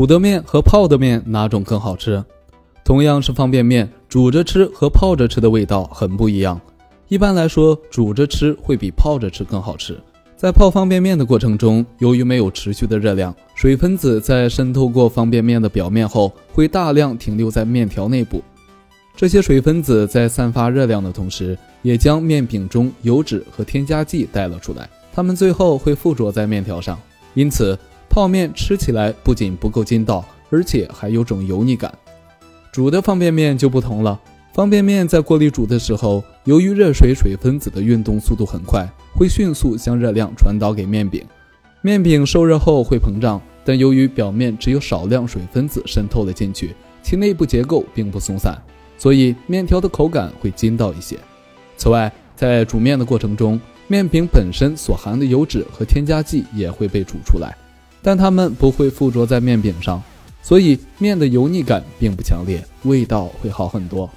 [0.00, 2.24] 煮的面和泡的面哪种更好吃？
[2.82, 6.58] 同样是方便面，煮着吃和泡着吃的味道很不一样。
[7.08, 10.00] 一般来说，煮着吃会比泡着吃更好吃。
[10.38, 18.42] 在泡方便面的过程中，由于没有持续的热量，水分子在渗透过方便面的表面后，会大量停留在面条内部。
[19.14, 24.88] 这些水分子在散发热量的同时，也将面饼中油脂和添加剂带了出来。
[25.12, 26.98] 它们最后会附着在面条上，
[27.34, 27.78] 因此
[28.10, 31.94] 泡面吃起来不仅不够筋道，而且还有种油腻感。
[32.72, 34.20] 煮的方便面就不同了，
[34.52, 41.24] 方便面在锅里煮的时候，由于热水水分子的运动速度很快，会迅速将热量传导给面饼。
[41.82, 46.74] 面饼受热后会膨胀，但由于表面只有少量水分子渗透了进去，
[47.04, 48.60] 其内部结构并不松散，
[48.98, 51.16] 所以面条的口感会筋道一些。
[51.76, 57.56] 此外，在煮面的过程中，面饼本身所含的油脂和添加剂也会被煮出来，
[58.02, 60.02] 但它们不会附着在面饼上，
[60.42, 64.08] 所以面的油腻感并不强烈，味道会好很多。